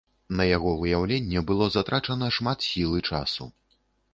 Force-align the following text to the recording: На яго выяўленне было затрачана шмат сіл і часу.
На 0.37 0.45
яго 0.57 0.71
выяўленне 0.81 1.43
было 1.51 1.67
затрачана 1.75 2.31
шмат 2.39 2.67
сіл 2.71 2.99
і 3.01 3.07
часу. 3.11 3.51